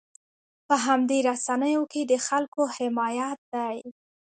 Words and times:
په 0.67 0.75
همدې 0.85 1.17
رسنیو 1.29 1.83
کې 1.91 2.01
د 2.11 2.13
خلکو 2.27 2.61
حمایت 2.77 3.39
دی. 3.53 3.77